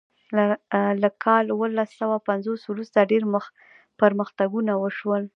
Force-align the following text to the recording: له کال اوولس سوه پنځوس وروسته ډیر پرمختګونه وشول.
له 1.03 1.09
کال 1.25 1.45
اوولس 1.53 1.89
سوه 1.99 2.17
پنځوس 2.27 2.61
وروسته 2.71 3.09
ډیر 3.11 3.23
پرمختګونه 4.01 4.73
وشول. 4.83 5.23